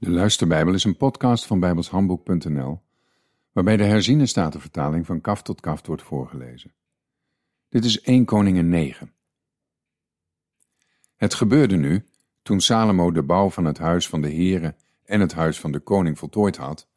De 0.00 0.10
Luisterbijbel 0.10 0.74
is 0.74 0.84
een 0.84 0.96
podcast 0.96 1.46
van 1.46 1.60
bijbelshandboek.nl, 1.60 2.82
waarbij 3.52 3.76
de 3.76 3.84
herziene 3.84 4.26
statenvertaling 4.26 5.06
van 5.06 5.20
kaf 5.20 5.42
tot 5.42 5.60
kaft 5.60 5.86
wordt 5.86 6.02
voorgelezen. 6.02 6.74
Dit 7.68 7.84
is 7.84 8.00
1 8.00 8.24
Koningen 8.24 8.68
9. 8.68 9.12
Het 11.16 11.34
gebeurde 11.34 11.76
nu, 11.76 12.06
toen 12.42 12.60
Salomo 12.60 13.10
de 13.10 13.22
bouw 13.22 13.50
van 13.50 13.64
het 13.64 13.78
huis 13.78 14.08
van 14.08 14.20
de 14.20 14.34
Here 14.34 14.74
en 15.04 15.20
het 15.20 15.32
huis 15.32 15.60
van 15.60 15.72
de 15.72 15.80
koning 15.80 16.18
voltooid 16.18 16.56
had, 16.56 16.88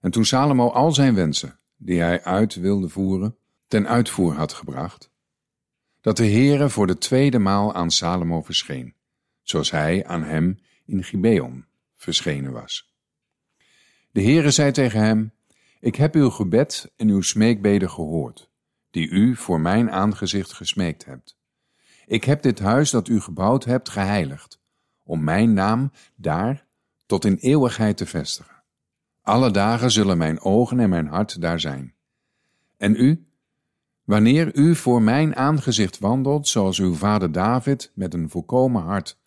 en 0.00 0.10
toen 0.10 0.24
Salomo 0.24 0.68
al 0.68 0.92
zijn 0.92 1.14
wensen, 1.14 1.58
die 1.76 2.00
hij 2.00 2.24
uit 2.24 2.54
wilde 2.54 2.88
voeren, 2.88 3.36
ten 3.66 3.88
uitvoer 3.88 4.34
had 4.34 4.52
gebracht, 4.52 5.10
dat 6.00 6.16
de 6.16 6.26
Heere 6.26 6.68
voor 6.68 6.86
de 6.86 6.98
tweede 6.98 7.38
maal 7.38 7.74
aan 7.74 7.90
Salomo 7.90 8.42
verscheen, 8.42 8.94
zoals 9.42 9.70
hij 9.70 10.06
aan 10.06 10.22
hem 10.22 10.58
in 10.84 11.04
Gibeon 11.04 11.70
verschenen 12.02 12.52
was. 12.52 12.94
De 14.10 14.22
Heere 14.22 14.50
zei 14.50 14.72
tegen 14.72 15.00
hem, 15.00 15.32
ik 15.80 15.94
heb 15.94 16.14
uw 16.14 16.30
gebed 16.30 16.92
en 16.96 17.08
uw 17.08 17.20
smeekbeden 17.20 17.90
gehoord, 17.90 18.50
die 18.90 19.08
u 19.08 19.36
voor 19.36 19.60
mijn 19.60 19.90
aangezicht 19.90 20.52
gesmeekt 20.52 21.04
hebt. 21.04 21.36
Ik 22.06 22.24
heb 22.24 22.42
dit 22.42 22.58
huis 22.58 22.90
dat 22.90 23.08
u 23.08 23.20
gebouwd 23.20 23.64
hebt 23.64 23.88
geheiligd, 23.88 24.60
om 25.02 25.24
mijn 25.24 25.52
naam 25.52 25.92
daar 26.14 26.66
tot 27.06 27.24
in 27.24 27.36
eeuwigheid 27.36 27.96
te 27.96 28.06
vestigen. 28.06 28.62
Alle 29.22 29.50
dagen 29.50 29.90
zullen 29.90 30.18
mijn 30.18 30.40
ogen 30.40 30.80
en 30.80 30.88
mijn 30.88 31.06
hart 31.06 31.40
daar 31.40 31.60
zijn. 31.60 31.94
En 32.76 32.94
u, 32.94 33.26
wanneer 34.04 34.56
u 34.56 34.74
voor 34.74 35.02
mijn 35.02 35.36
aangezicht 35.36 35.98
wandelt, 35.98 36.48
zoals 36.48 36.78
uw 36.78 36.94
vader 36.94 37.32
David 37.32 37.92
met 37.94 38.14
een 38.14 38.30
volkomen 38.30 38.82
hart 38.82 39.20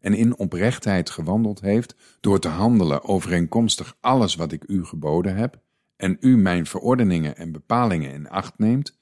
en 0.00 0.14
in 0.14 0.38
oprechtheid 0.38 1.10
gewandeld 1.10 1.60
heeft, 1.60 1.94
door 2.20 2.40
te 2.40 2.48
handelen 2.48 3.04
overeenkomstig 3.04 3.96
alles 4.00 4.34
wat 4.34 4.52
ik 4.52 4.64
u 4.66 4.84
geboden 4.84 5.36
heb, 5.36 5.60
en 5.96 6.16
u 6.20 6.36
mijn 6.36 6.66
verordeningen 6.66 7.36
en 7.36 7.52
bepalingen 7.52 8.12
in 8.12 8.28
acht 8.28 8.58
neemt, 8.58 8.98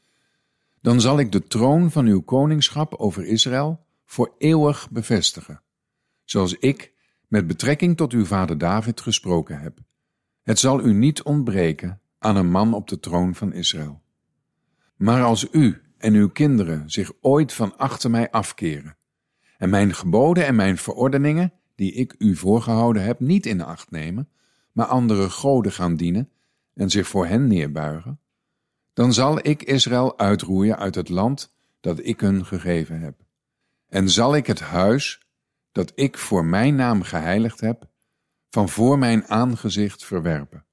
dan 0.81 1.01
zal 1.01 1.19
ik 1.19 1.33
de 1.33 1.47
troon 1.47 1.91
van 1.91 2.07
uw 2.07 2.21
koningschap 2.21 2.95
over 2.95 3.25
Israël 3.25 3.87
voor 4.05 4.35
eeuwig 4.39 4.91
bevestigen, 4.91 5.63
zoals 6.25 6.55
ik 6.55 6.93
met 7.29 7.47
betrekking 7.47 7.97
tot 7.97 8.13
uw 8.13 8.25
vader 8.25 8.59
David 8.59 9.01
gesproken 9.01 9.61
heb. 9.61 9.79
Het 10.43 10.59
zal 10.59 10.85
u 10.85 10.93
niet 10.93 11.23
ontbreken 11.23 12.01
aan 12.19 12.37
een 12.37 12.51
man 12.51 12.75
op 12.75 12.89
de 12.89 13.01
troon 13.01 13.35
van 13.35 13.53
Israël. 13.53 14.03
Maar 14.97 15.23
als 15.23 15.49
u 15.53 15.83
en 15.99 16.15
uw 16.15 16.29
kinderen 16.29 16.91
zich 16.91 17.13
ooit 17.21 17.53
van 17.53 17.77
achter 17.77 18.11
mij 18.11 18.31
afkeren 18.31 18.97
en 19.59 19.71
mijn 19.71 19.95
geboden 19.95 20.47
en 20.47 20.55
mijn 20.55 20.79
verordeningen, 20.79 21.53
die 21.75 21.93
ik 21.93 22.15
u 22.19 22.37
voorgehouden 22.37 23.03
heb, 23.03 23.21
niet 23.21 23.47
in 23.47 23.61
acht 23.61 23.91
nemen, 23.91 24.29
maar 24.73 24.87
andere 24.87 25.31
goden 25.31 25.73
gaan 25.73 25.97
dienen 25.97 26.31
en 26.75 26.91
zich 26.91 27.09
voor 27.09 27.27
hen 27.27 27.47
neerbuigen, 27.47 28.21
dan 28.93 29.13
zal 29.13 29.39
ik 29.47 29.63
Israël 29.63 30.19
uitroeien 30.19 30.79
uit 30.79 30.95
het 30.95 31.09
land 31.09 31.55
dat 31.81 31.99
ik 32.03 32.21
hun 32.21 32.47
gegeven 32.47 33.01
heb. 33.01 33.25
En 33.89 34.11
zal 34.11 34.37
ik 34.37 34.47
het 34.47 34.61
huis 34.61 35.27
dat 35.73 35.93
ik 35.95 36.19
voor 36.19 36.45
mijn 36.45 36.75
naam 36.75 37.03
geheiligd 37.03 37.61
heb, 37.61 37.89
van 38.51 38.69
voor 38.69 38.99
mijn 38.99 39.27
aangezicht 39.27 40.05
verwerpen. 40.05 40.65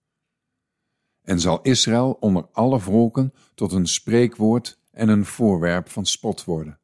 En 1.21 1.39
zal 1.39 1.61
Israël 1.61 2.17
onder 2.19 2.47
alle 2.51 2.79
volken 2.79 3.33
tot 3.55 3.71
een 3.71 3.87
spreekwoord 3.87 4.79
en 4.91 5.09
een 5.09 5.25
voorwerp 5.25 5.89
van 5.89 6.05
spot 6.05 6.43
worden. 6.43 6.79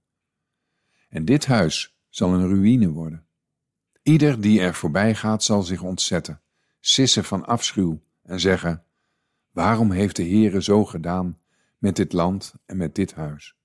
En 1.10 1.26
dit 1.26 1.46
huis 1.46 1.98
zal 2.10 2.34
een 2.34 2.48
ruïne 2.48 2.90
worden. 2.90 3.26
Ieder 4.04 4.42
die 4.42 4.62
er 4.62 4.74
voorbij 4.74 5.16
gaat 5.16 5.44
zal 5.44 5.64
zich 5.64 5.82
ontzetten, 5.82 6.42
sissen 6.80 7.24
van 7.24 7.46
afschuw 7.46 8.02
en 8.24 8.40
zeggen, 8.40 8.84
waarom 9.52 9.92
heeft 9.92 10.16
de 10.16 10.24
Heere 10.24 10.64
zo 10.64 10.86
gedaan 10.86 11.40
met 11.78 11.96
dit 11.96 12.14
land 12.14 12.54
en 12.66 12.78
met 12.78 12.95
dit 12.95 13.14
huis? 13.14 13.56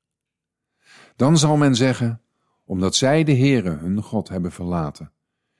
Dan 1.16 1.38
zal 1.38 1.56
men 1.56 1.74
zeggen, 1.74 2.20
omdat 2.64 2.94
zij 2.94 3.24
de 3.24 3.36
Heere 3.36 3.70
hun 3.70 4.02
God 4.02 4.28
hebben 4.28 4.52
verlaten, 4.52 5.12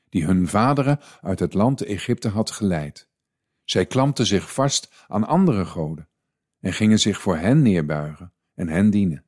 die 0.09 0.25
hun 0.25 0.49
vaderen 0.49 1.01
uit 1.21 1.39
het 1.39 1.55
land 1.55 1.83
Egypte 1.83 2.29
had 2.29 2.51
geleid. 2.51 3.09
Zij 3.65 3.87
klampten 3.87 4.27
zich 4.27 4.53
vast 4.53 5.05
aan 5.09 5.27
andere 5.27 5.65
goden 5.65 6.09
en 6.61 6.73
gingen 6.73 6.99
zich 6.99 7.21
voor 7.21 7.37
hen 7.37 7.63
neerbuigen 7.63 8.33
en 8.55 8.69
hen 8.69 8.91
dienen. 8.91 9.24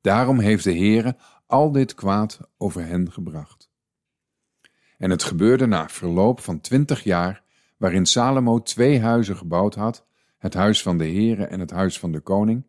Daarom 0.00 0.38
heeft 0.38 0.64
de 0.64 0.76
Heere 0.76 1.16
al 1.46 1.72
dit 1.72 1.94
kwaad 1.94 2.40
over 2.56 2.86
hen 2.86 3.12
gebracht. 3.12 3.70
En 4.98 5.10
het 5.10 5.22
gebeurde 5.22 5.66
na 5.66 5.88
verloop 5.88 6.40
van 6.40 6.60
twintig 6.60 7.04
jaar, 7.04 7.42
waarin 7.76 8.06
Salomo 8.06 8.62
twee 8.62 9.00
huizen 9.00 9.36
gebouwd 9.36 9.74
had, 9.74 10.06
het 10.38 10.54
huis 10.54 10.82
van 10.82 10.98
de 10.98 11.04
Heere 11.04 11.44
en 11.44 11.60
het 11.60 11.70
huis 11.70 11.98
van 11.98 12.12
de 12.12 12.20
koning, 12.20 12.66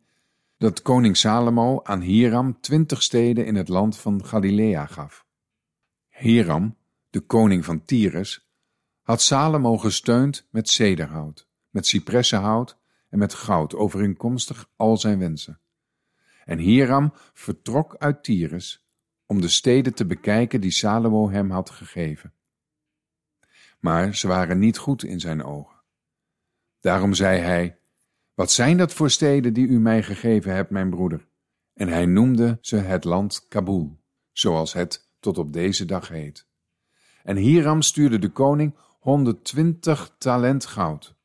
dat 0.58 0.82
koning 0.82 1.18
Salomo 1.18 1.80
aan 1.84 2.02
Hiram 2.02 2.62
twintig 2.62 3.02
steden 3.04 3.46
in 3.46 3.56
het 3.56 3.68
land 3.68 3.98
van 3.98 4.26
Galilea 4.26 4.86
gaf. 4.86 5.26
Hiram, 6.10 6.78
de 7.10 7.20
koning 7.20 7.66
van 7.66 7.86
Tyrus, 7.86 8.50
had 9.02 9.22
Salomo 9.22 9.78
gesteund 9.78 10.48
met 10.52 10.70
cederhout, 10.70 11.48
met 11.70 11.88
cipressenhout 11.88 12.78
en 13.10 13.20
met 13.20 13.34
goud 13.34 13.76
overeenkomstig 13.76 14.70
al 14.76 14.98
zijn 14.98 15.20
wensen. 15.20 15.60
En 16.50 16.58
Hiram 16.58 17.14
vertrok 17.34 17.96
uit 17.98 18.24
Tyrus 18.24 18.88
om 19.26 19.42
de 19.42 19.48
steden 19.48 19.94
te 19.94 20.06
bekijken 20.06 20.62
die 20.62 20.72
Salomo 20.72 21.30
hem 21.30 21.52
had 21.52 21.70
gegeven. 21.70 22.34
Maar 23.80 24.16
ze 24.16 24.28
waren 24.28 24.60
niet 24.60 24.78
goed 24.78 25.04
in 25.04 25.20
zijn 25.20 25.44
ogen. 25.44 25.82
Daarom 26.80 27.14
zei 27.14 27.40
hij, 27.40 27.80
wat 28.34 28.52
zijn 28.52 28.78
dat 28.78 28.94
voor 28.94 29.10
steden 29.10 29.54
die 29.54 29.68
u 29.68 29.80
mij 29.80 30.04
gegeven 30.04 30.54
hebt, 30.54 30.70
mijn 30.70 30.90
broeder? 30.90 31.28
En 31.74 31.88
hij 31.88 32.06
noemde 32.06 32.58
ze 32.62 32.76
het 32.76 33.04
land 33.04 33.46
Kabul, 33.48 34.00
zoals 34.32 34.74
het 34.74 35.10
tot 35.20 35.38
op 35.38 35.54
deze 35.54 35.86
dag 35.86 36.08
heet. 36.08 36.48
En 37.24 37.36
Hiram 37.36 37.82
stuurde 37.82 38.20
de 38.20 38.30
koning 38.30 38.76
120 39.00 40.16
talent 40.18 40.66
goud. 40.66 41.16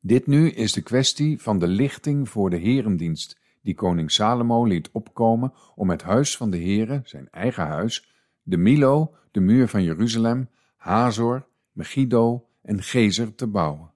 Dit 0.00 0.26
nu 0.26 0.50
is 0.50 0.72
de 0.72 0.82
kwestie 0.82 1.40
van 1.40 1.58
de 1.58 1.66
lichting 1.66 2.28
voor 2.28 2.50
de 2.50 2.58
herendienst 2.58 3.40
die 3.62 3.74
koning 3.74 4.10
Salomo 4.10 4.64
liet 4.64 4.90
opkomen 4.92 5.52
om 5.74 5.90
het 5.90 6.02
huis 6.02 6.36
van 6.36 6.50
de 6.50 6.58
Heere, 6.58 7.00
zijn 7.04 7.28
eigen 7.30 7.66
huis, 7.66 8.12
de 8.42 8.56
Milo, 8.56 9.14
de 9.30 9.40
muur 9.40 9.68
van 9.68 9.82
Jeruzalem, 9.82 10.48
Hazor, 10.76 11.46
Megiddo 11.72 12.46
en 12.62 12.82
Gezer 12.82 13.34
te 13.34 13.46
bouwen. 13.46 13.90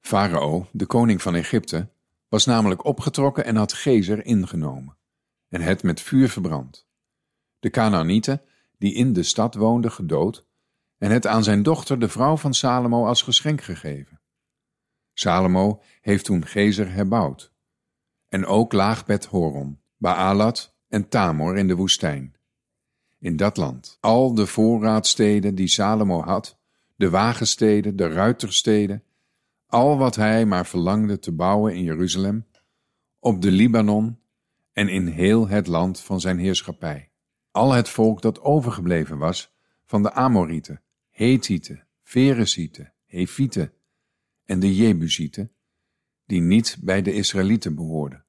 Farao, 0.00 0.66
de 0.72 0.86
koning 0.86 1.22
van 1.22 1.34
Egypte, 1.34 1.88
was 2.28 2.44
namelijk 2.44 2.84
opgetrokken 2.84 3.44
en 3.44 3.56
had 3.56 3.72
Gezer 3.72 4.24
ingenomen 4.24 4.96
en 5.48 5.60
het 5.60 5.82
met 5.82 6.00
vuur 6.00 6.28
verbrand. 6.28 6.86
De 7.58 7.70
Canaanieten, 7.70 8.42
die 8.78 8.94
in 8.94 9.12
de 9.12 9.22
stad 9.22 9.54
woonden, 9.54 9.92
gedood 9.92 10.46
en 10.98 11.10
het 11.10 11.26
aan 11.26 11.44
zijn 11.44 11.62
dochter, 11.62 11.98
de 11.98 12.08
vrouw 12.08 12.36
van 12.36 12.54
Salomo, 12.54 13.06
als 13.06 13.22
geschenk 13.22 13.60
gegeven. 13.60 14.20
Salomo 15.12 15.82
heeft 16.00 16.24
toen 16.24 16.46
Gezer 16.46 16.92
herbouwd 16.92 17.54
en 18.36 18.46
ook 18.46 18.72
Laagbed 18.72 19.26
Horon, 19.26 19.78
Baalat 19.96 20.74
en 20.88 21.08
Tamor 21.08 21.56
in 21.56 21.68
de 21.68 21.74
woestijn. 21.74 22.34
In 23.18 23.36
dat 23.36 23.56
land, 23.56 23.98
al 24.00 24.34
de 24.34 24.46
voorraadsteden 24.46 25.54
die 25.54 25.68
Salomo 25.68 26.22
had, 26.22 26.58
de 26.96 27.10
wagensteden, 27.10 27.96
de 27.96 28.08
ruitersteden, 28.08 29.02
al 29.66 29.98
wat 29.98 30.16
hij 30.16 30.46
maar 30.46 30.66
verlangde 30.66 31.18
te 31.18 31.32
bouwen 31.32 31.74
in 31.74 31.82
Jeruzalem, 31.82 32.46
op 33.18 33.42
de 33.42 33.50
Libanon 33.50 34.18
en 34.72 34.88
in 34.88 35.06
heel 35.06 35.48
het 35.48 35.66
land 35.66 36.00
van 36.00 36.20
zijn 36.20 36.38
heerschappij. 36.38 37.10
Al 37.50 37.72
het 37.72 37.88
volk 37.88 38.22
dat 38.22 38.40
overgebleven 38.40 39.18
was 39.18 39.54
van 39.84 40.02
de 40.02 40.12
Amorieten, 40.12 40.82
Hethieten, 41.10 41.86
Ferezieten, 42.02 42.92
Hefieten 43.06 43.72
en 44.44 44.60
de 44.60 44.74
Jebusieten, 44.74 45.52
die 46.26 46.40
niet 46.40 46.78
bij 46.80 47.02
de 47.02 47.12
Israëlieten 47.12 47.74
behoorden. 47.74 48.25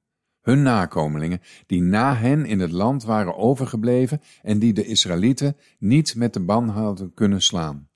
Hun 0.48 0.62
nakomelingen, 0.62 1.40
die 1.66 1.82
na 1.82 2.14
hen 2.14 2.46
in 2.46 2.60
het 2.60 2.70
land 2.70 3.04
waren 3.04 3.36
overgebleven 3.36 4.22
en 4.42 4.58
die 4.58 4.72
de 4.72 4.84
Israëlieten 4.84 5.56
niet 5.78 6.14
met 6.14 6.32
de 6.32 6.40
ban 6.40 6.68
hadden 6.68 7.14
kunnen 7.14 7.42
slaan. 7.42 7.88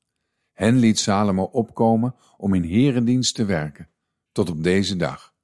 Hen 0.52 0.76
liet 0.76 0.98
Salomo 0.98 1.42
opkomen 1.42 2.14
om 2.36 2.54
in 2.54 2.62
herendienst 2.62 3.34
te 3.34 3.44
werken, 3.44 3.88
tot 4.32 4.50
op 4.50 4.62
deze 4.62 4.96
dag. 4.96 5.34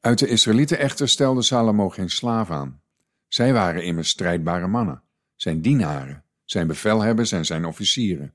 Uit 0.00 0.18
de 0.18 0.28
Israëlieten 0.28 0.78
echter 0.78 1.08
stelde 1.08 1.42
Salomo 1.42 1.88
geen 1.88 2.10
slaaf 2.10 2.50
aan. 2.50 2.82
Zij 3.28 3.52
waren 3.52 3.84
immers 3.84 4.08
strijdbare 4.08 4.66
mannen, 4.66 5.02
zijn 5.34 5.60
dienaren, 5.60 6.24
zijn 6.44 6.66
bevelhebbers 6.66 7.32
en 7.32 7.44
zijn 7.44 7.64
officieren. 7.64 8.34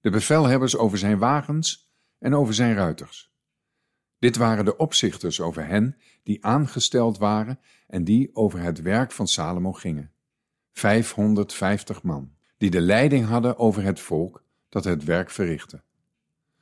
De 0.00 0.10
bevelhebbers 0.10 0.76
over 0.76 0.98
zijn 0.98 1.18
wagens 1.18 1.90
en 2.18 2.34
over 2.34 2.54
zijn 2.54 2.74
ruiters. 2.74 3.29
Dit 4.20 4.36
waren 4.36 4.64
de 4.64 4.76
opzichters 4.76 5.40
over 5.40 5.66
hen 5.66 5.96
die 6.22 6.44
aangesteld 6.44 7.18
waren 7.18 7.58
en 7.86 8.04
die 8.04 8.30
over 8.32 8.60
het 8.60 8.82
werk 8.82 9.12
van 9.12 9.26
Salomo 9.26 9.72
gingen. 9.72 10.12
550 10.72 12.02
man, 12.02 12.32
die 12.56 12.70
de 12.70 12.80
leiding 12.80 13.26
hadden 13.26 13.58
over 13.58 13.82
het 13.82 14.00
volk, 14.00 14.42
dat 14.68 14.84
het 14.84 15.04
werk 15.04 15.30
verrichtte. 15.30 15.82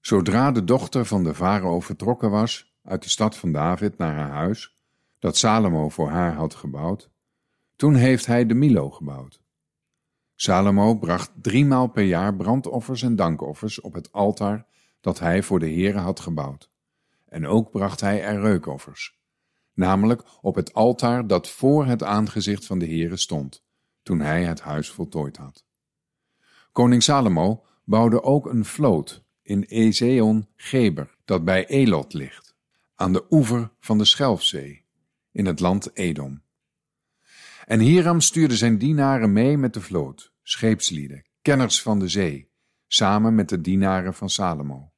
Zodra 0.01 0.53
de 0.53 0.65
dochter 0.65 1.05
van 1.05 1.25
de 1.25 1.35
farao 1.35 1.81
vertrokken 1.81 2.31
was 2.31 2.77
uit 2.83 3.03
de 3.03 3.09
stad 3.09 3.37
van 3.37 3.53
David 3.53 3.99
naar 3.99 4.15
haar 4.15 4.31
huis, 4.31 4.77
dat 5.19 5.37
Salomo 5.37 5.89
voor 5.89 6.09
haar 6.09 6.35
had 6.35 6.55
gebouwd, 6.55 7.11
toen 7.77 7.95
heeft 7.95 8.27
hij 8.27 8.47
de 8.47 8.55
Milo 8.55 8.91
gebouwd. 8.91 9.41
Salomo 10.35 10.95
bracht 10.95 11.31
driemaal 11.35 11.87
per 11.87 12.05
jaar 12.05 12.35
brandoffers 12.37 13.03
en 13.03 13.17
dankoffers 13.17 13.81
op 13.81 13.93
het 13.93 14.13
altaar 14.13 14.67
dat 15.01 15.19
hij 15.19 15.43
voor 15.43 15.59
de 15.59 15.71
Heere 15.71 15.99
had 15.99 16.21
gebouwd. 16.21 16.71
En 17.29 17.47
ook 17.47 17.71
bracht 17.71 18.01
hij 18.01 18.23
er 18.23 18.41
reukoffers, 18.41 19.19
namelijk 19.75 20.23
op 20.41 20.55
het 20.55 20.75
altaar 20.75 21.27
dat 21.27 21.49
voor 21.49 21.87
het 21.87 22.03
aangezicht 22.03 22.67
van 22.67 22.79
de 22.79 22.87
Heere 22.87 23.17
stond, 23.17 23.65
toen 24.03 24.21
hij 24.21 24.45
het 24.45 24.61
huis 24.61 24.91
voltooid 24.91 25.37
had. 25.37 25.65
Koning 26.73 27.03
Salomo 27.03 27.65
bouwde 27.85 28.23
ook 28.23 28.47
een 28.47 28.65
vloot 28.65 29.25
in 29.43 29.63
Ezeon 29.63 30.49
Geber, 30.57 31.17
dat 31.25 31.45
bij 31.45 31.67
Elot 31.67 32.13
ligt, 32.13 32.57
aan 32.95 33.13
de 33.13 33.25
oever 33.31 33.71
van 33.81 33.99
de 33.99 34.05
Schelfzee, 34.05 34.85
in 35.33 35.47
het 35.47 35.61
land 35.61 35.97
Edom. 35.97 36.43
En 37.67 37.81
Hiram 37.81 38.21
stuurde 38.21 38.57
zijn 38.57 38.79
dienaren 38.79 39.33
mee 39.33 39.57
met 39.57 39.75
de 39.75 39.81
vloot, 39.81 40.33
scheepslieden, 40.43 41.25
kenners 41.43 41.83
van 41.83 41.99
de 41.99 42.09
zee, 42.09 42.51
samen 42.87 43.35
met 43.35 43.49
de 43.49 43.61
dienaren 43.61 44.15
van 44.15 44.31
Salomo. 44.31 44.93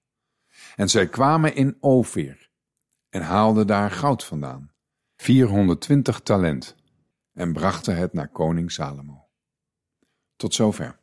En 0.76 0.88
zij 0.88 1.08
kwamen 1.08 1.54
in 1.54 1.76
Ophir 1.80 2.50
en 3.08 3.22
haalden 3.22 3.66
daar 3.66 3.90
goud 3.90 4.24
vandaan, 4.24 4.72
420 5.16 6.20
talent, 6.20 6.76
en 7.32 7.52
brachten 7.52 7.96
het 7.96 8.12
naar 8.12 8.28
koning 8.28 8.72
Salomo. 8.72 9.28
Tot 10.36 10.54
zover. 10.54 10.99